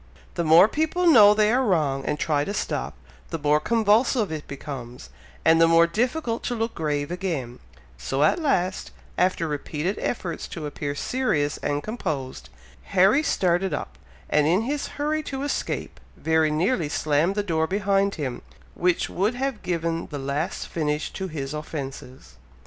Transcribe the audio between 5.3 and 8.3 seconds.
and the more difficult to look grave again, so